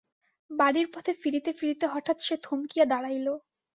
[0.51, 3.27] বাড়ির পথে ফিরিতে ফিরিতে হঠাৎ সে থমকিয়া দাঁড়াইল।